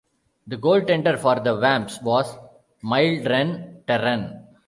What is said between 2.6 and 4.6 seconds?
Mildren Terran.